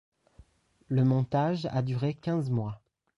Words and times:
Le 0.87 1.03
montage 1.03 1.67
a 1.69 1.83
duré 1.83 2.15
quinze 2.15 2.49
mois. 2.49 2.81